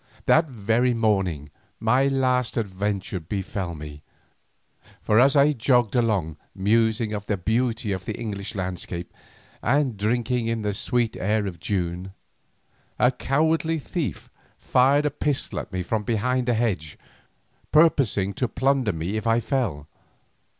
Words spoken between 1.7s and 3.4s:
my last adventure